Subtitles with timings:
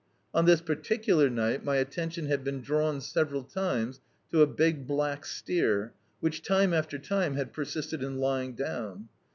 [0.33, 5.25] On this particular night my attention had been drawn several times to a big black
[5.27, 9.09] steer, which, time after time, had persisted in lying down.